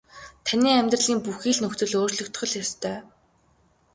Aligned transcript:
Таны 0.45 0.69
амьдралын 0.79 1.19
бүхий 1.25 1.53
л 1.55 1.61
нөхцөл 1.63 1.93
өөрчлөгдөх 1.99 2.43
л 2.47 2.53
ёстой. 2.63 2.97